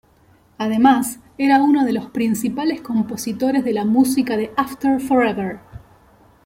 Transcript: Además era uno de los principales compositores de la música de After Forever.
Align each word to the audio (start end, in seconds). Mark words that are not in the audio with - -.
Además 0.57 1.19
era 1.37 1.61
uno 1.61 1.85
de 1.85 1.93
los 1.93 2.07
principales 2.09 2.81
compositores 2.81 3.63
de 3.63 3.71
la 3.73 3.85
música 3.85 4.35
de 4.35 4.49
After 4.57 4.99
Forever. 4.99 5.59